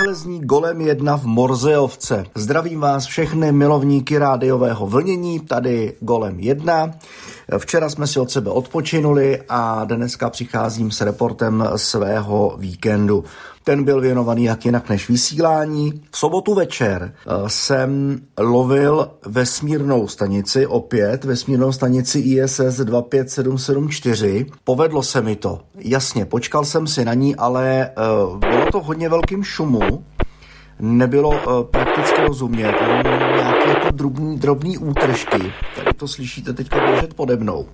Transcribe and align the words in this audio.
Takhle 0.00 0.14
zní 0.14 0.40
Golem 0.40 0.80
1 0.80 1.16
v 1.16 1.24
Morzeovce. 1.24 2.24
Zdravím 2.34 2.80
vás 2.80 3.06
všechny 3.06 3.52
milovníky 3.52 4.18
rádiového 4.18 4.86
vlnění, 4.86 5.40
tady 5.40 5.92
Golem 6.00 6.40
1. 6.40 6.90
Včera 7.58 7.90
jsme 7.90 8.06
si 8.06 8.20
od 8.20 8.30
sebe 8.30 8.50
odpočinuli 8.50 9.42
a 9.48 9.84
dneska 9.84 10.30
přicházím 10.30 10.90
s 10.90 11.00
reportem 11.00 11.68
svého 11.76 12.56
víkendu. 12.58 13.24
Ten 13.64 13.84
byl 13.84 14.00
věnovaný 14.00 14.44
jak 14.44 14.64
jinak 14.64 14.88
než 14.88 15.08
vysílání. 15.08 16.02
V 16.10 16.18
sobotu 16.18 16.54
večer 16.54 17.14
eh, 17.14 17.30
jsem 17.46 18.20
lovil 18.38 19.10
vesmírnou 19.26 20.08
stanici, 20.08 20.66
opět 20.66 21.24
vesmírnou 21.24 21.72
stanici 21.72 22.18
ISS 22.18 22.80
25774. 22.84 24.46
Povedlo 24.64 25.02
se 25.02 25.20
mi 25.22 25.36
to. 25.36 25.60
Jasně, 25.78 26.24
počkal 26.24 26.64
jsem 26.64 26.86
si 26.86 27.04
na 27.04 27.14
ní, 27.14 27.36
ale 27.36 27.90
eh, 27.90 27.92
bylo 28.38 28.66
to 28.72 28.80
hodně 28.80 29.08
velkým 29.08 29.44
šumu 29.44 30.04
nebylo 30.80 31.28
uh, 31.28 31.64
prakticky 31.70 32.22
rozumět, 32.22 32.74
jenom 32.80 33.02
nějaké 33.36 33.68
jako 33.68 33.90
drobný, 33.90 34.38
drobný 34.38 34.78
útržky. 34.78 35.52
Tady 35.76 35.92
to 35.96 36.08
slyšíte 36.08 36.52
teď 36.52 36.68
běžet 36.74 37.14
pode 37.14 37.36
mnou. 37.36 37.66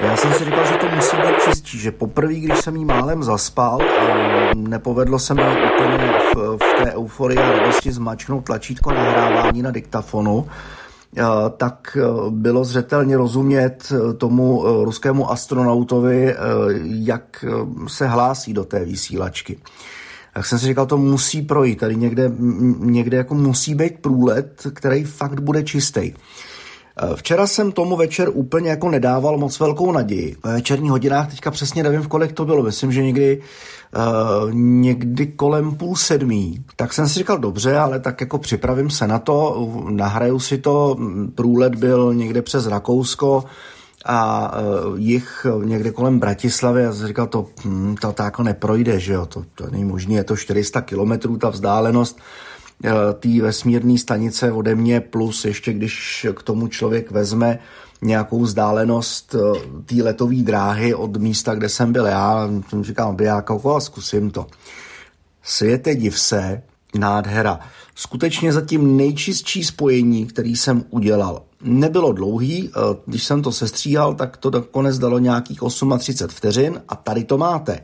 Já 0.00 0.16
jsem 0.16 0.32
si 0.32 0.44
říkal, 0.44 0.64
že 0.66 0.76
to 0.76 0.86
musí 0.96 1.16
být 1.16 1.42
čistší, 1.44 1.78
že 1.78 1.90
poprvé, 1.90 2.34
když 2.34 2.58
jsem 2.58 2.76
jí 2.76 2.84
málem 2.84 3.22
zaspal, 3.22 3.78
nepovedlo 4.56 5.18
se 5.18 5.34
mi 5.34 5.42
úplně 5.42 6.12
v, 6.34 6.56
v 6.56 6.84
té 6.84 6.92
euforii 6.92 7.38
a 7.38 7.50
radosti 7.50 7.92
zmačknout 7.92 8.44
tlačítko 8.44 8.92
nahrávání 8.92 9.62
na 9.62 9.70
diktafonu, 9.70 10.48
tak 11.56 11.96
e, 12.00 12.30
bylo 12.30 12.64
zřetelně 12.64 13.16
rozumět 13.16 13.92
e, 13.92 14.12
tomu 14.14 14.64
ruskému 14.84 15.30
astronautovi, 15.30 16.34
jak 16.84 17.44
se 17.86 18.06
hlásí 18.06 18.52
do 18.52 18.64
té 18.64 18.84
vysílačky. 18.84 19.58
Tak 20.34 20.46
jsem 20.46 20.58
si 20.58 20.66
říkal, 20.66 20.86
to 20.86 20.96
musí 20.96 21.42
projít, 21.42 21.78
tady 21.78 21.96
někde, 21.96 22.32
někde 22.78 23.16
jako 23.16 23.34
musí 23.34 23.74
být 23.74 23.98
průlet, 23.98 24.66
který 24.74 25.04
fakt 25.04 25.40
bude 25.40 25.62
čistý. 25.62 26.12
Včera 27.14 27.46
jsem 27.46 27.72
tomu 27.72 27.96
večer 27.96 28.28
úplně 28.32 28.70
jako 28.70 28.90
nedával 28.90 29.38
moc 29.38 29.60
velkou 29.60 29.92
naději. 29.92 30.36
Ve 30.44 30.52
večerních 30.52 30.90
hodinách 30.90 31.30
teďka 31.30 31.50
přesně 31.50 31.82
nevím, 31.82 32.02
v 32.02 32.08
kolik 32.08 32.32
to 32.32 32.44
bylo. 32.44 32.62
Myslím, 32.62 32.92
že 32.92 33.02
někdy, 33.02 33.40
uh, 33.96 34.52
někdy 34.54 35.26
kolem 35.26 35.74
půl 35.74 35.96
sedmí. 35.96 36.64
Tak 36.76 36.92
jsem 36.92 37.08
si 37.08 37.18
říkal, 37.18 37.38
dobře, 37.38 37.78
ale 37.78 38.00
tak 38.00 38.20
jako 38.20 38.38
připravím 38.38 38.90
se 38.90 39.06
na 39.06 39.18
to, 39.18 39.68
nahraju 39.90 40.40
si 40.40 40.58
to. 40.58 40.96
Průlet 41.34 41.74
byl 41.74 42.14
někde 42.14 42.42
přes 42.42 42.66
Rakousko 42.66 43.44
a 44.04 44.52
uh, 44.86 44.98
jich 44.98 45.46
někde 45.64 45.90
kolem 45.90 46.18
Bratislavy 46.18 46.86
a 46.86 46.92
jsem 46.92 47.06
říkal, 47.06 47.26
to, 47.26 47.46
hm, 47.64 47.96
to, 48.00 48.12
to 48.12 48.22
jako 48.22 48.42
neprojde, 48.42 49.00
že 49.00 49.12
jo, 49.12 49.26
to, 49.26 49.44
to 49.54 49.70
není 49.70 49.84
možné, 49.84 50.14
je 50.14 50.24
to 50.24 50.36
400 50.36 50.80
kilometrů 50.80 51.36
ta 51.36 51.48
vzdálenost 51.48 52.18
Eh, 52.18 52.51
té 53.18 53.42
vesmírné 53.42 53.98
stanice 53.98 54.52
ode 54.52 54.74
mě, 54.74 55.00
plus 55.00 55.44
ještě 55.44 55.72
když 55.72 56.26
k 56.34 56.42
tomu 56.42 56.68
člověk 56.68 57.10
vezme 57.10 57.58
nějakou 58.02 58.40
vzdálenost 58.40 59.34
eh, 59.34 59.60
té 59.84 60.02
letové 60.02 60.36
dráhy 60.36 60.94
od 60.94 61.16
místa, 61.16 61.54
kde 61.54 61.68
jsem 61.68 61.92
byl 61.92 62.06
já, 62.06 62.48
jsem 62.68 62.84
říkal, 62.84 63.12
by 63.12 63.24
já 63.24 63.44
a 63.76 63.80
zkusím 63.80 64.30
to. 64.30 64.46
Světe 65.42 65.94
div 65.94 66.18
se, 66.18 66.62
nádhera. 66.98 67.60
Skutečně 67.94 68.52
zatím 68.52 68.96
nejčistší 68.96 69.64
spojení, 69.64 70.26
který 70.26 70.56
jsem 70.56 70.84
udělal. 70.90 71.42
Nebylo 71.60 72.12
dlouhý, 72.12 72.70
eh, 72.70 72.80
když 73.06 73.24
jsem 73.24 73.42
to 73.42 73.52
sestříhal, 73.52 74.14
tak 74.14 74.36
to 74.36 74.50
nakonec 74.50 74.98
dalo 74.98 75.18
nějakých 75.18 75.60
38 75.98 76.28
vteřin 76.28 76.82
a 76.88 76.96
tady 76.96 77.24
to 77.24 77.38
máte. 77.38 77.80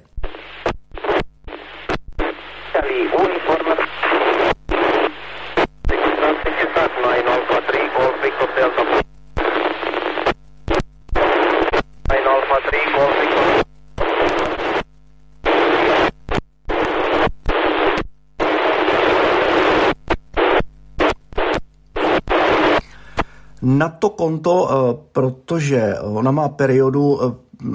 Na 23.78 23.89
to 23.89 24.11
konto, 24.11 24.55
eh, 24.66 24.99
protože 25.12 25.94
ona 26.03 26.31
má 26.31 26.49
periodu 26.49 27.19
eh, 27.22 27.33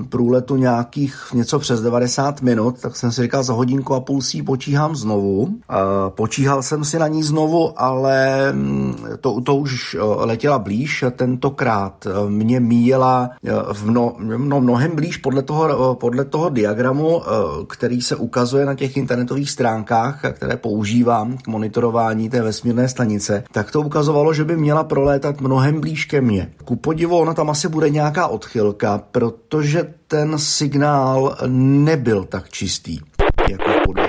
průletu 0.09 0.55
nějakých 0.55 1.15
něco 1.33 1.59
přes 1.59 1.81
90 1.81 2.41
minut, 2.41 2.81
tak 2.81 2.95
jsem 2.95 3.11
si 3.11 3.21
říkal, 3.21 3.43
za 3.43 3.53
hodinku 3.53 3.93
a 3.93 3.99
půl 3.99 4.21
si 4.21 4.43
počíhám 4.43 4.95
znovu. 4.95 5.55
Počíhal 6.09 6.63
jsem 6.63 6.85
si 6.85 6.99
na 6.99 7.07
ní 7.07 7.23
znovu, 7.23 7.81
ale 7.81 8.51
mm, 8.53 8.95
to, 9.21 9.41
to 9.41 9.55
už 9.55 9.97
letěla 10.17 10.59
blíž, 10.59 11.03
tentokrát 11.15 12.05
eh, 12.05 12.29
mě 12.29 12.59
míjela 12.59 13.29
eh, 13.45 13.51
v 13.73 13.85
mno, 13.85 14.15
no, 14.19 14.61
mnohem 14.61 14.95
blíž 14.95 15.17
podle 15.17 15.41
toho, 15.41 15.95
podle 15.95 16.25
toho 16.25 16.49
diagramu, 16.49 17.21
který 17.67 18.01
se 18.01 18.15
ukazuje 18.15 18.65
na 18.65 18.75
těch 18.75 18.97
internetových 18.97 19.51
stránkách, 19.51 20.21
které 20.31 20.57
používám 20.57 21.37
k 21.37 21.47
monitorování 21.47 22.29
té 22.29 22.41
vesmírné 22.41 22.89
stanice, 22.89 23.43
tak 23.51 23.71
to 23.71 23.81
ukazovalo, 23.81 24.33
že 24.33 24.45
by 24.45 24.57
měla 24.57 24.83
prolétat 24.83 25.41
mnohem 25.41 25.81
blíž 25.81 26.05
ke 26.05 26.21
mně. 26.21 26.49
Ku 26.65 26.75
podivu, 26.75 27.17
ona 27.17 27.33
tam 27.33 27.49
asi 27.49 27.69
bude 27.69 27.89
nějaká 27.89 28.27
odchylka, 28.27 29.01
protože 29.11 29.72
že 29.73 29.93
ten 30.07 30.39
signál 30.39 31.37
nebyl 31.47 32.23
tak 32.23 32.49
čistý 32.49 32.99
jako 33.49 33.71
podvečer. 33.85 34.02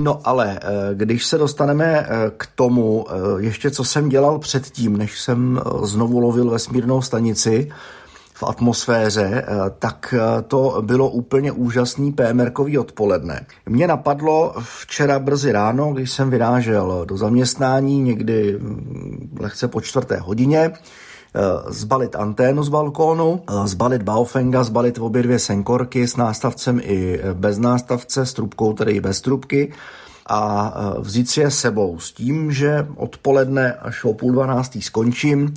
No 0.00 0.20
ale 0.24 0.60
eh, 0.62 0.94
když 0.94 1.26
se 1.26 1.38
dostaneme 1.38 1.84
eh, 1.84 2.30
k 2.36 2.46
tomu, 2.54 3.06
eh, 3.08 3.42
ještě 3.42 3.70
co 3.70 3.84
jsem 3.84 4.08
dělal 4.08 4.38
předtím, 4.38 4.96
než 4.96 5.20
jsem 5.20 5.60
znovu 5.82 6.20
lovil 6.20 6.50
vesmírnou 6.50 7.02
stanici 7.02 7.72
v 8.34 8.42
atmosféře, 8.42 9.44
tak 9.78 10.14
to 10.48 10.82
bylo 10.82 11.10
úplně 11.10 11.52
úžasný 11.52 12.12
PMRkový 12.12 12.78
odpoledne. 12.78 13.46
Mě 13.66 13.86
napadlo 13.86 14.54
včera 14.58 15.18
brzy 15.18 15.52
ráno, 15.52 15.92
když 15.92 16.10
jsem 16.10 16.30
vyrážel 16.30 17.04
do 17.08 17.16
zaměstnání 17.16 18.00
někdy 18.00 18.58
hm, 18.60 19.36
lehce 19.40 19.68
po 19.68 19.80
čtvrté 19.80 20.16
hodině, 20.16 20.72
zbalit 21.68 22.16
anténu 22.16 22.62
z 22.62 22.68
balkónu, 22.68 23.42
zbalit 23.64 24.02
Baofenga, 24.02 24.64
zbalit 24.64 24.98
obě 24.98 25.22
dvě 25.22 25.38
senkorky 25.38 26.08
s 26.08 26.16
nástavcem 26.16 26.80
i 26.82 27.20
bez 27.32 27.58
nástavce, 27.58 28.26
s 28.26 28.32
trubkou, 28.32 28.72
tedy 28.72 28.92
i 28.92 29.00
bez 29.00 29.20
trubky 29.20 29.72
a 30.28 30.74
e, 30.74 31.00
vzít 31.00 31.30
si 31.30 31.40
je 31.40 31.50
sebou 31.50 31.98
s 31.98 32.12
tím, 32.12 32.52
že 32.52 32.86
odpoledne 32.96 33.72
až 33.72 34.04
o 34.04 34.14
půl 34.14 34.32
dvanáctý 34.32 34.82
skončím, 34.82 35.54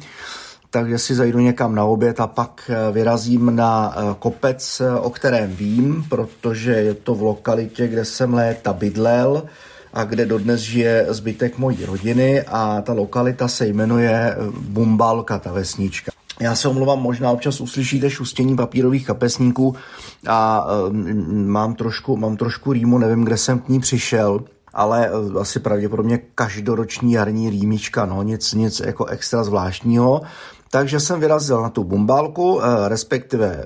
takže 0.70 0.98
si 0.98 1.16
zajdu 1.16 1.40
někam 1.40 1.76
na 1.76 1.84
oběd 1.84 2.20
a 2.20 2.28
pak 2.28 2.72
vyrazím 2.92 3.56
na 3.56 3.96
kopec, 4.20 4.82
o 5.02 5.10
kterém 5.10 5.56
vím, 5.56 6.06
protože 6.10 6.72
je 6.72 6.94
to 6.94 7.16
v 7.16 7.22
lokalitě, 7.22 7.88
kde 7.88 8.06
jsem 8.06 8.34
léta 8.34 8.74
bydlel 8.74 9.44
a 9.94 10.04
kde 10.04 10.26
dodnes 10.26 10.62
žije 10.62 11.06
zbytek 11.10 11.58
mojí 11.58 11.86
rodiny 11.86 12.42
a 12.42 12.82
ta 12.82 12.94
lokalita 12.94 13.48
se 13.48 13.68
jmenuje 13.68 14.36
Bumbalka, 14.60 15.40
ta 15.40 15.52
vesnička. 15.52 16.12
Já 16.40 16.56
se 16.56 16.68
omlouvám, 16.68 17.02
možná 17.02 17.32
občas 17.32 17.62
uslyšíte 17.62 18.10
šustění 18.10 18.56
papírových 18.56 19.08
kapesníků 19.08 19.76
a 20.28 20.66
um, 20.90 21.48
mám, 21.48 21.76
trošku, 21.76 22.18
mám 22.18 22.38
trošku 22.38 22.74
rýmu, 22.74 22.98
nevím, 22.98 23.24
kde 23.24 23.38
jsem 23.38 23.60
k 23.60 23.70
ní 23.70 23.80
přišel 23.80 24.44
ale 24.74 25.10
eh, 25.10 25.40
asi 25.40 25.60
pravděpodobně 25.60 26.18
každoroční 26.36 27.14
jarní 27.14 27.50
rýmička, 27.50 28.06
no 28.06 28.24
nic, 28.24 28.54
nic 28.54 28.80
jako 28.80 29.06
extra 29.06 29.44
zvláštního. 29.44 30.22
Takže 30.74 31.00
jsem 31.00 31.20
vyrazil 31.20 31.62
na 31.62 31.70
tu 31.70 31.84
bumbálku, 31.84 32.62
eh, 32.62 32.90
respektive 32.90 33.64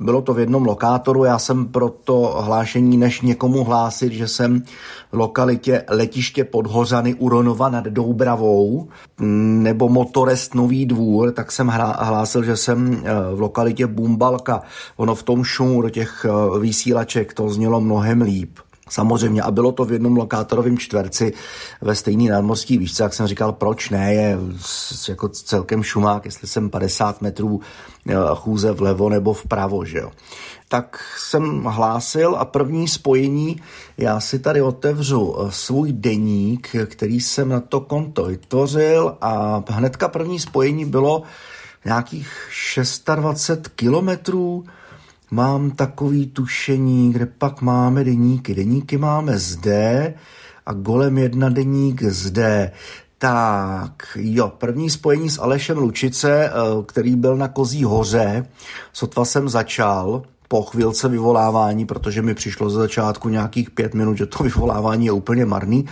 bylo 0.00 0.22
to 0.22 0.34
v 0.34 0.38
jednom 0.38 0.66
lokátoru, 0.66 1.24
já 1.24 1.38
jsem 1.38 1.66
pro 1.66 1.88
to 1.88 2.36
hlášení, 2.40 2.96
než 2.96 3.20
někomu 3.20 3.64
hlásit, 3.64 4.12
že 4.12 4.28
jsem 4.28 4.62
v 5.12 5.16
lokalitě 5.16 5.84
letiště 5.88 6.44
Podhořany 6.44 7.14
Uronova 7.14 7.68
nad 7.68 7.84
Doubravou 7.84 8.88
mm, 9.18 9.62
nebo 9.62 9.88
Motorest 9.88 10.54
Nový 10.54 10.86
dvůr, 10.86 11.32
tak 11.32 11.52
jsem 11.52 11.68
hlásil, 11.98 12.42
že 12.44 12.56
jsem 12.56 13.02
eh, 13.04 13.34
v 13.34 13.40
lokalitě 13.40 13.86
Bumbalka. 13.86 14.62
Ono 14.96 15.14
v 15.14 15.22
tom 15.22 15.44
šumu 15.44 15.82
do 15.82 15.90
těch 15.90 16.26
vysílaček 16.60 17.34
to 17.34 17.48
znělo 17.48 17.80
mnohem 17.80 18.22
líp. 18.22 18.58
Samozřejmě 18.90 19.42
a 19.42 19.50
bylo 19.50 19.72
to 19.72 19.84
v 19.84 19.92
jednom 19.92 20.16
lokátorovém 20.16 20.78
čtverci 20.78 21.32
ve 21.80 21.94
stejný 21.94 22.28
nadmorský 22.28 22.78
výšce, 22.78 23.02
jak 23.02 23.14
jsem 23.14 23.26
říkal, 23.26 23.52
proč 23.52 23.90
ne, 23.90 24.14
je 24.14 24.38
jako 25.08 25.28
celkem 25.28 25.82
šumák, 25.82 26.24
jestli 26.24 26.48
jsem 26.48 26.70
50 26.70 27.22
metrů 27.22 27.60
eh, 28.08 28.14
chůze 28.34 28.72
vlevo 28.72 29.08
nebo 29.08 29.32
vpravo, 29.32 29.84
že 29.84 29.98
jo. 29.98 30.10
Tak 30.68 31.00
jsem 31.18 31.64
hlásil 31.64 32.36
a 32.38 32.44
první 32.44 32.88
spojení, 32.88 33.62
já 33.98 34.20
si 34.20 34.38
tady 34.38 34.62
otevřu 34.62 35.36
eh, 35.38 35.52
svůj 35.52 35.92
deník, 35.92 36.76
který 36.86 37.20
jsem 37.20 37.48
na 37.48 37.60
to 37.60 37.80
konto 37.80 38.24
vytvořil 38.24 39.16
a 39.20 39.62
hnedka 39.68 40.08
první 40.08 40.40
spojení 40.40 40.84
bylo 40.84 41.22
nějakých 41.84 42.48
620 42.50 43.68
kilometrů, 43.68 44.64
mám 45.30 45.70
takový 45.70 46.26
tušení, 46.26 47.12
kde 47.12 47.26
pak 47.26 47.62
máme 47.62 48.04
deníky. 48.04 48.54
Deníky 48.54 48.98
máme 48.98 49.38
zde 49.38 50.14
a 50.66 50.72
golem 50.72 51.18
jedna 51.18 51.48
deník 51.48 52.02
zde. 52.02 52.72
Tak, 53.18 53.92
jo, 54.20 54.52
první 54.58 54.90
spojení 54.90 55.30
s 55.30 55.38
Alešem 55.38 55.78
Lučice, 55.78 56.50
eh, 56.50 56.52
který 56.86 57.16
byl 57.16 57.36
na 57.36 57.48
Kozí 57.48 57.84
hoře, 57.84 58.46
sotva 58.92 59.24
jsem 59.24 59.48
začal, 59.48 60.22
po 60.48 60.62
chvilce 60.62 61.08
vyvolávání, 61.08 61.86
protože 61.86 62.22
mi 62.22 62.34
přišlo 62.34 62.70
ze 62.70 62.78
začátku 62.78 63.28
nějakých 63.28 63.70
pět 63.70 63.94
minut, 63.94 64.16
že 64.16 64.26
to 64.26 64.44
vyvolávání 64.44 65.06
je 65.06 65.12
úplně 65.12 65.44
marný, 65.44 65.86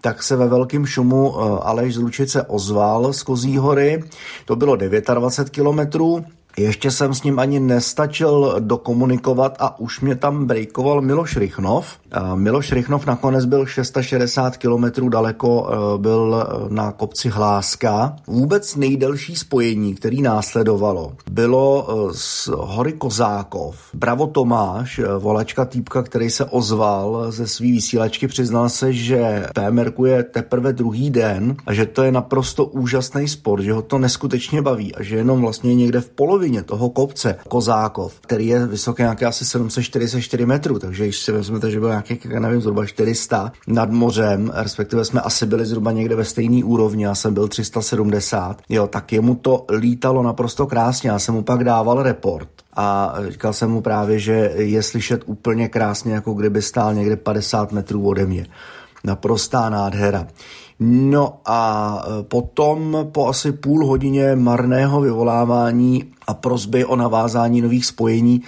tak 0.00 0.22
se 0.22 0.36
ve 0.36 0.48
velkém 0.48 0.86
šumu 0.86 1.34
eh, 1.34 1.58
Aleš 1.62 1.94
z 1.94 1.98
Lučice 1.98 2.42
ozval 2.42 3.12
z 3.12 3.22
Kozí 3.22 3.56
hory. 3.56 4.04
To 4.44 4.56
bylo 4.56 4.76
29 4.76 5.50
kilometrů. 5.50 6.24
Ještě 6.58 6.90
jsem 6.90 7.14
s 7.14 7.22
ním 7.22 7.38
ani 7.38 7.60
nestačil 7.60 8.56
dokomunikovat 8.58 9.56
a 9.58 9.80
už 9.80 10.00
mě 10.00 10.16
tam 10.16 10.46
brejkoval 10.46 11.00
Miloš 11.00 11.36
Rychnov. 11.36 11.86
Miloš 12.34 12.72
Rychnov 12.72 13.06
nakonec 13.06 13.44
byl 13.44 13.66
660 13.66 14.56
km 14.56 15.10
daleko, 15.10 15.70
e, 15.70 15.98
byl 15.98 16.46
na 16.68 16.92
kopci 16.92 17.28
Hláska. 17.28 18.16
Vůbec 18.26 18.76
nejdelší 18.76 19.36
spojení, 19.36 19.94
který 19.94 20.22
následovalo, 20.22 21.12
bylo 21.30 21.86
e, 21.88 22.14
z 22.14 22.48
hory 22.52 22.92
Kozákov. 22.92 23.76
Bravo 23.94 24.26
Tomáš, 24.26 24.98
e, 24.98 25.18
volačka 25.18 25.64
týpka, 25.64 26.02
který 26.02 26.30
se 26.30 26.44
ozval 26.44 27.26
ze 27.28 27.46
svý 27.46 27.72
vysílačky, 27.72 28.28
přiznal 28.28 28.68
se, 28.68 28.92
že 28.92 29.46
PMR 29.54 29.92
je 30.06 30.22
teprve 30.22 30.72
druhý 30.72 31.10
den 31.10 31.56
a 31.66 31.74
že 31.74 31.86
to 31.86 32.02
je 32.02 32.12
naprosto 32.12 32.64
úžasný 32.64 33.28
sport, 33.28 33.62
že 33.62 33.72
ho 33.72 33.82
to 33.82 33.98
neskutečně 33.98 34.62
baví 34.62 34.94
a 34.94 35.02
že 35.02 35.16
jenom 35.16 35.40
vlastně 35.40 35.74
někde 35.74 36.00
v 36.00 36.10
polovině 36.10 36.39
polovině 36.40 36.62
toho 36.62 36.90
kopce 36.90 37.36
Kozákov, 37.48 38.20
který 38.20 38.46
je 38.46 38.66
vysoký 38.66 39.02
nějaké 39.02 39.26
asi 39.26 39.44
744 39.44 40.46
metrů, 40.46 40.78
takže 40.78 41.04
když 41.04 41.18
si 41.18 41.32
vezmete, 41.32 41.70
že 41.70 41.80
byl 41.80 41.88
nějaký, 41.88 42.18
nevím, 42.38 42.60
zhruba 42.60 42.86
400 42.86 43.52
nad 43.66 43.90
mořem, 43.90 44.52
respektive 44.54 45.04
jsme 45.04 45.20
asi 45.20 45.46
byli 45.46 45.66
zhruba 45.66 45.92
někde 45.92 46.16
ve 46.16 46.24
stejné 46.24 46.64
úrovni, 46.64 47.04
já 47.04 47.14
jsem 47.14 47.34
byl 47.34 47.48
370, 47.48 48.62
jo, 48.68 48.86
tak 48.86 49.12
jemu 49.12 49.34
to 49.34 49.64
lítalo 49.68 50.22
naprosto 50.22 50.66
krásně, 50.66 51.10
já 51.10 51.18
jsem 51.18 51.34
mu 51.34 51.42
pak 51.42 51.64
dával 51.64 52.02
report 52.02 52.48
a 52.76 53.14
říkal 53.28 53.52
jsem 53.52 53.70
mu 53.70 53.80
právě, 53.80 54.18
že 54.18 54.52
je 54.54 54.82
slyšet 54.82 55.22
úplně 55.26 55.68
krásně, 55.68 56.14
jako 56.14 56.32
kdyby 56.32 56.62
stál 56.62 56.94
někde 56.94 57.16
50 57.16 57.72
metrů 57.72 58.08
ode 58.08 58.26
mě. 58.26 58.46
Naprostá 59.04 59.70
nádhera. 59.70 60.26
No 60.80 61.40
a 61.44 62.02
e, 62.04 62.22
potom 62.22 62.96
po 63.12 63.28
asi 63.28 63.52
půl 63.52 63.86
hodině 63.86 64.36
marného 64.36 65.00
vyvolávání 65.00 66.04
a 66.26 66.34
prozby 66.34 66.84
o 66.84 66.96
navázání 66.96 67.60
nových 67.60 67.86
spojení 67.86 68.42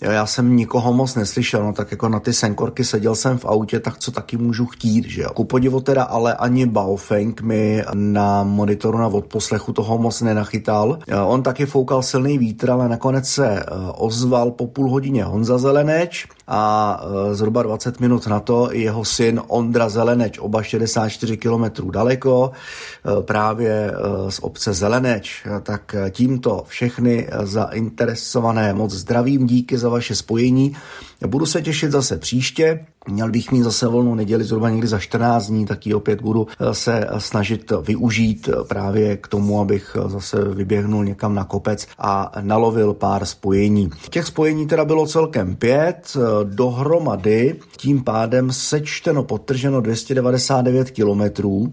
já 0.00 0.26
jsem 0.26 0.56
nikoho 0.56 0.92
moc 0.92 1.14
neslyšel, 1.14 1.64
no 1.64 1.72
tak 1.72 1.90
jako 1.90 2.08
na 2.08 2.20
ty 2.20 2.32
senkorky 2.32 2.84
seděl 2.84 3.14
jsem 3.14 3.38
v 3.38 3.44
autě, 3.44 3.80
tak 3.80 3.98
co 3.98 4.10
taky 4.10 4.36
můžu 4.36 4.66
chtít, 4.66 5.04
že 5.04 5.22
jo. 5.22 5.30
Ku 5.30 5.44
podivu 5.44 5.80
teda 5.80 6.02
ale 6.02 6.34
ani 6.34 6.66
Baofeng 6.66 7.40
mi 7.40 7.84
na 7.94 8.42
monitoru 8.42 8.98
na 8.98 9.06
odposlechu 9.06 9.72
toho 9.72 9.98
moc 9.98 10.20
nenachytal. 10.20 10.98
On 11.26 11.42
taky 11.42 11.66
foukal 11.66 12.02
silný 12.02 12.38
vítr, 12.38 12.70
ale 12.70 12.88
nakonec 12.88 13.28
se 13.28 13.46
e, 13.46 13.64
ozval 13.96 14.50
po 14.50 14.66
půl 14.66 14.90
hodině 14.90 15.24
Honza 15.24 15.58
Zeleneč 15.58 16.26
a 16.48 17.00
e, 17.30 17.34
zhruba 17.34 17.62
20 17.62 18.00
minut 18.00 18.26
na 18.26 18.40
to 18.40 18.68
jeho 18.72 19.04
syn 19.04 19.40
Ondra 19.46 19.88
Zeleneč, 19.88 20.38
oba 20.38 20.62
64 20.62 21.36
km 21.36 21.90
daleko, 21.90 22.50
e, 22.50 23.22
právě 23.22 23.92
z 24.28 24.38
obce 24.42 24.74
Zeleneč. 24.74 25.46
Tak 25.62 25.94
tímto 26.10 26.64
všechny 26.66 27.28
zainteresované 27.42 28.74
moc 28.74 28.92
zdravím 28.92 29.46
díky 29.46 29.78
za 29.78 29.87
za 29.88 29.92
vaše 29.92 30.14
spojení. 30.14 30.76
Budu 31.26 31.46
se 31.46 31.62
těšit 31.62 31.90
zase 31.90 32.18
příště. 32.18 32.86
Měl 33.08 33.30
bych 33.30 33.52
mít 33.52 33.62
zase 33.62 33.88
volnou 33.88 34.14
neděli 34.14 34.44
zhruba 34.44 34.70
někdy 34.70 34.86
za 34.86 34.98
14 34.98 35.46
dní, 35.46 35.66
tak 35.66 35.86
ji 35.86 35.94
opět 35.94 36.20
budu 36.22 36.46
eh, 36.60 36.74
se 36.74 37.06
eh, 37.08 37.20
snažit 37.20 37.72
využít 37.82 38.48
eh, 38.48 38.64
právě 38.64 39.16
k 39.16 39.28
tomu, 39.28 39.60
abych 39.60 39.96
zase 40.06 40.44
vyběhnul 40.44 41.04
někam 41.04 41.34
na 41.34 41.44
kopec 41.44 41.86
a 41.98 42.32
nalovil 42.40 42.94
pár 42.94 43.24
spojení. 43.24 43.90
Těch 44.10 44.26
spojení 44.26 44.66
teda 44.66 44.84
bylo 44.84 45.06
celkem 45.06 45.56
pět, 45.56 46.16
dohromady 46.44 47.56
tím 47.76 48.04
pádem 48.04 48.52
sečteno, 48.52 49.22
potrženo 49.22 49.80
299 49.80 50.90
kilometrů 50.90 51.72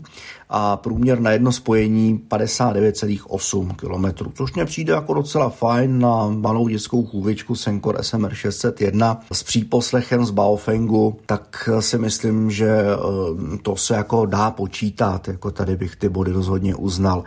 a 0.50 0.78
průměr 0.78 1.20
na 1.20 1.32
jedno 1.32 1.52
spojení 1.52 2.22
59,8 2.30 3.76
km, 3.76 4.32
což 4.34 4.54
mě 4.54 4.66
přijde 4.66 4.94
jako 4.94 5.14
docela 5.14 5.50
fajn 5.50 6.00
na 6.00 6.28
malou 6.30 6.68
dětskou 6.68 7.06
chůvičku 7.06 7.56
Senkor 7.56 8.04
SMR 8.04 8.34
601 8.34 9.20
s 9.36 9.44
příposlechem 9.44 10.26
z 10.26 10.32
Baofengu, 10.32 11.20
tak 11.26 11.70
si 11.80 11.98
myslím, 11.98 12.52
že 12.52 12.70
eh, 12.70 13.58
to 13.58 13.76
se 13.76 13.96
jako 13.96 14.26
dá 14.26 14.52
počítat, 14.52 15.28
jako 15.28 15.52
tady 15.52 15.76
bych 15.76 15.96
ty 15.96 16.10
body 16.10 16.32
rozhodně 16.32 16.76
uznal. 16.76 17.24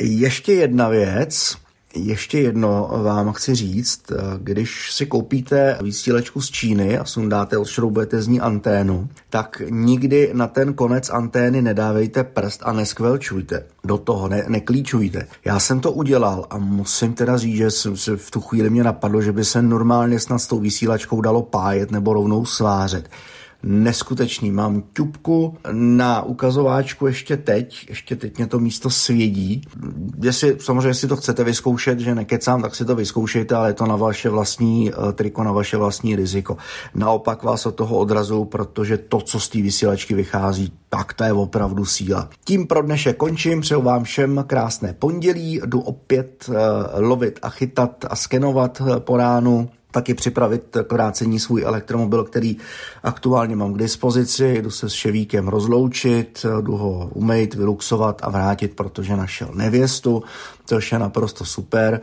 Ještě 0.00 0.52
jedna 0.52 0.88
věc, 0.88 1.56
ještě 1.96 2.40
jedno 2.40 2.90
vám 3.02 3.32
chci 3.32 3.54
říct, 3.54 4.12
když 4.38 4.92
si 4.92 5.06
koupíte 5.06 5.78
vysílečku 5.82 6.40
z 6.40 6.50
Číny 6.50 6.98
a 6.98 7.04
sundáte, 7.04 7.58
odšroubujete 7.58 8.22
z 8.22 8.28
ní 8.28 8.40
anténu, 8.40 9.08
tak 9.30 9.62
nikdy 9.70 10.30
na 10.32 10.46
ten 10.46 10.74
konec 10.74 11.10
antény 11.10 11.62
nedávejte 11.62 12.24
prst 12.24 12.60
a 12.64 12.72
neskvelčujte. 12.72 13.64
Do 13.84 13.98
toho 13.98 14.28
ne, 14.28 14.44
neklíčujte. 14.48 15.26
Já 15.44 15.60
jsem 15.60 15.80
to 15.80 15.92
udělal 15.92 16.46
a 16.50 16.58
musím 16.58 17.14
teda 17.14 17.36
říct, 17.36 17.56
že 17.56 17.70
jsem 17.70 17.96
se 17.96 18.16
v 18.16 18.30
tu 18.30 18.40
chvíli 18.40 18.70
mě 18.70 18.84
napadlo, 18.84 19.22
že 19.22 19.32
by 19.32 19.44
se 19.44 19.62
normálně 19.62 20.20
snad 20.20 20.38
s 20.38 20.46
tou 20.46 20.60
vysílačkou 20.60 21.20
dalo 21.20 21.42
pájet 21.42 21.90
nebo 21.90 22.12
rovnou 22.12 22.44
svářet 22.44 23.08
neskutečný. 23.62 24.50
Mám 24.50 24.82
ťupku 24.92 25.56
na 25.72 26.22
ukazováčku 26.22 27.06
ještě 27.06 27.36
teď, 27.36 27.86
ještě 27.88 28.16
teď 28.16 28.36
mě 28.36 28.46
to 28.46 28.58
místo 28.58 28.90
svědí. 28.90 29.62
Jestli, 30.22 30.56
samozřejmě, 30.60 30.88
jestli 30.88 31.08
to 31.08 31.16
chcete 31.16 31.44
vyzkoušet, 31.44 32.00
že 32.00 32.14
nekecám, 32.14 32.62
tak 32.62 32.74
si 32.74 32.84
to 32.84 32.94
vyzkoušejte, 32.94 33.54
ale 33.54 33.68
je 33.68 33.74
to 33.74 33.86
na 33.86 33.96
vaše 33.96 34.28
vlastní 34.28 34.92
uh, 34.92 35.12
triko, 35.12 35.44
na 35.44 35.52
vaše 35.52 35.76
vlastní 35.76 36.16
riziko. 36.16 36.56
Naopak 36.94 37.42
vás 37.42 37.66
od 37.66 37.74
toho 37.74 37.98
odrazu, 37.98 38.44
protože 38.44 38.98
to, 38.98 39.20
co 39.20 39.40
z 39.40 39.48
té 39.48 39.62
vysílačky 39.62 40.14
vychází, 40.14 40.72
tak 40.88 41.12
to 41.12 41.24
je 41.24 41.32
opravdu 41.32 41.84
síla. 41.84 42.28
Tím 42.44 42.66
pro 42.66 42.82
dnešek 42.82 43.16
končím, 43.16 43.60
přeju 43.60 43.82
vám 43.82 44.04
všem 44.04 44.44
krásné 44.46 44.92
pondělí, 44.92 45.60
jdu 45.66 45.80
opět 45.80 46.46
uh, 46.48 46.54
lovit 46.94 47.38
a 47.42 47.50
chytat 47.50 48.04
a 48.10 48.16
skenovat 48.16 48.80
uh, 48.80 48.96
po 48.98 49.16
ránu 49.16 49.68
taky 49.96 50.14
připravit 50.14 50.76
k 50.86 50.92
vrácení 50.92 51.40
svůj 51.40 51.62
elektromobil, 51.62 52.24
který 52.24 52.56
aktuálně 53.02 53.56
mám 53.56 53.72
k 53.72 53.78
dispozici. 53.78 54.62
Jdu 54.62 54.70
se 54.70 54.90
s 54.90 54.92
Ševíkem 54.92 55.48
rozloučit, 55.48 56.46
jdu 56.60 56.76
ho 56.76 57.10
umýt, 57.14 57.54
vyluxovat 57.54 58.20
a 58.24 58.30
vrátit, 58.30 58.76
protože 58.76 59.16
našel 59.16 59.48
nevěstu, 59.54 60.22
což 60.66 60.92
je 60.92 60.98
naprosto 60.98 61.44
super. 61.44 62.00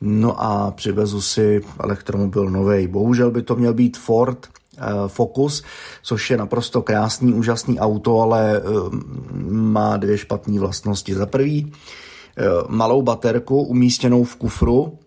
No 0.00 0.42
a 0.42 0.70
přivezu 0.70 1.20
si 1.20 1.60
elektromobil 1.78 2.50
nový. 2.50 2.86
Bohužel 2.86 3.30
by 3.30 3.42
to 3.42 3.56
měl 3.56 3.74
být 3.74 3.96
Ford, 3.96 4.46
eh, 4.46 4.82
Focus, 5.06 5.62
což 6.02 6.30
je 6.30 6.36
naprosto 6.36 6.82
krásný, 6.82 7.34
úžasný 7.34 7.78
auto, 7.78 8.20
ale 8.20 8.58
eh, 8.58 8.62
má 9.50 9.96
dvě 9.96 10.18
špatné 10.18 10.58
vlastnosti. 10.58 11.14
Za 11.14 11.26
prvý, 11.26 11.72
eh, 12.36 12.42
malou 12.68 13.02
baterku 13.02 13.62
umístěnou 13.62 14.24
v 14.24 14.36
kufru, 14.36 14.98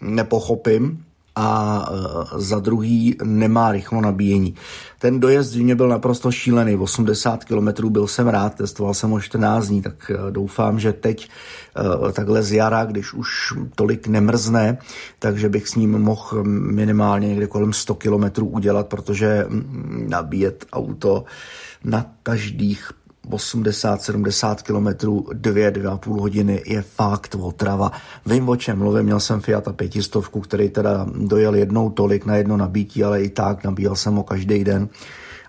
nepochopím, 0.00 1.04
a 1.36 1.88
e, 1.88 2.40
za 2.40 2.58
druhý 2.58 3.16
nemá 3.24 3.72
rychlo 3.72 4.00
nabíjení. 4.00 4.54
Ten 4.98 5.20
dojezd 5.20 5.56
mě 5.56 5.74
byl 5.74 5.88
naprosto 5.88 6.32
šílený, 6.32 6.76
80 6.76 7.44
km 7.44 7.88
byl 7.88 8.06
jsem 8.06 8.28
rád, 8.28 8.54
testoval 8.54 8.94
jsem 8.94 9.10
ho 9.10 9.20
14 9.20 9.66
dní, 9.66 9.82
tak 9.82 10.10
e, 10.10 10.30
doufám, 10.30 10.80
že 10.80 10.92
teď 10.92 11.28
e, 12.08 12.12
takhle 12.12 12.42
z 12.42 12.52
jara, 12.52 12.84
když 12.84 13.12
už 13.12 13.54
tolik 13.74 14.06
nemrzne, 14.06 14.78
takže 15.18 15.48
bych 15.48 15.68
s 15.68 15.74
ním 15.74 15.98
mohl 15.98 16.44
minimálně 16.44 17.28
někde 17.28 17.46
kolem 17.46 17.72
100 17.72 17.94
km 17.94 18.24
udělat, 18.42 18.86
protože 18.86 19.46
nabíjet 20.08 20.66
auto 20.72 21.24
na 21.84 22.06
každých 22.22 22.92
80-70 23.30 24.56
km, 24.62 25.06
dvě, 25.32 25.70
dvě 25.70 25.90
a 25.90 25.96
půl 25.96 26.20
hodiny 26.20 26.62
je 26.66 26.82
fakt 26.82 27.36
otrava. 27.40 27.92
Vím, 28.26 28.48
o 28.48 28.56
čem 28.56 28.78
mluvím, 28.78 29.02
měl 29.02 29.20
jsem 29.20 29.40
Fiat 29.40 29.68
a 29.68 29.72
pětistovku, 29.72 30.40
který 30.40 30.68
teda 30.68 31.06
dojel 31.14 31.54
jednou 31.54 31.90
tolik 31.90 32.26
na 32.26 32.36
jedno 32.36 32.56
nabítí, 32.56 33.04
ale 33.04 33.22
i 33.22 33.28
tak 33.28 33.64
nabíjel 33.64 33.96
jsem 33.96 34.14
ho 34.14 34.22
každý 34.22 34.64
den 34.64 34.88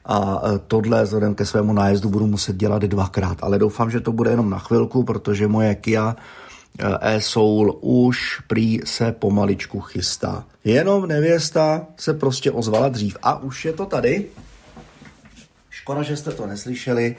a 0.05 0.41
tohle 0.67 1.03
vzhledem 1.03 1.35
ke 1.35 1.45
svému 1.45 1.73
nájezdu 1.73 2.09
budu 2.09 2.27
muset 2.27 2.55
dělat 2.55 2.81
dvakrát, 2.81 3.37
ale 3.41 3.59
doufám, 3.59 3.91
že 3.91 3.99
to 3.99 4.11
bude 4.11 4.29
jenom 4.29 4.49
na 4.49 4.59
chvilku, 4.59 5.03
protože 5.03 5.47
moje 5.47 5.75
Kia 5.75 6.15
e-Soul 7.01 7.77
už 7.81 8.41
prý 8.47 8.79
se 8.85 9.11
pomaličku 9.11 9.79
chystá. 9.79 10.45
Jenom 10.63 11.07
nevěsta 11.07 11.87
se 11.97 12.13
prostě 12.13 12.51
ozvala 12.51 12.89
dřív 12.89 13.17
a 13.23 13.43
už 13.43 13.65
je 13.65 13.73
to 13.73 13.85
tady. 13.85 14.25
Škoda, 15.69 16.01
že 16.01 16.17
jste 16.17 16.31
to 16.31 16.47
neslyšeli. 16.47 17.15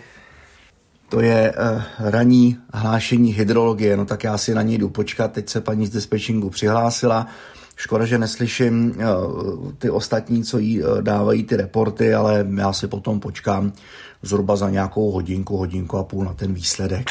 To 1.14 1.20
je 1.20 1.52
uh, 1.52 1.82
ranní 1.98 2.56
hlášení 2.72 3.32
hydrologie, 3.32 3.96
no 3.96 4.04
tak 4.04 4.24
já 4.24 4.38
si 4.38 4.54
na 4.54 4.62
ní 4.62 4.78
jdu 4.78 4.88
počkat. 4.88 5.32
Teď 5.32 5.48
se 5.48 5.60
paní 5.60 5.86
z 5.86 5.90
dispečingu 5.90 6.50
přihlásila. 6.50 7.26
Škoda, 7.76 8.04
že 8.04 8.18
neslyším 8.18 8.94
uh, 8.96 9.72
ty 9.78 9.90
ostatní, 9.90 10.44
co 10.44 10.58
jí 10.58 10.82
uh, 10.82 11.02
dávají 11.02 11.42
ty 11.44 11.56
reporty, 11.56 12.14
ale 12.14 12.46
já 12.56 12.72
si 12.72 12.86
potom 12.86 13.20
počkám 13.20 13.72
zhruba 14.22 14.56
za 14.56 14.70
nějakou 14.70 15.10
hodinku, 15.10 15.56
hodinku 15.56 15.98
a 15.98 16.04
půl 16.04 16.24
na 16.24 16.34
ten 16.34 16.54
výsledek. 16.54 17.10